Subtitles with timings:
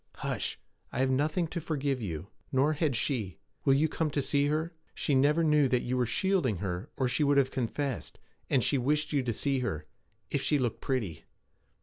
[0.15, 0.57] Hush!
[0.91, 2.29] I have nothing to forgive you.
[2.51, 3.37] Nor had she.
[3.65, 4.73] Will you come to see her?
[4.95, 8.17] She never knew that you were shielding her, or she would have confessed;
[8.49, 9.85] and she wished you to see her
[10.31, 11.25] if she looked pretty.'